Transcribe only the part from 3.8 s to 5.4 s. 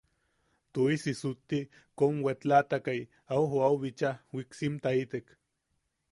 bicha wiksimtaitek.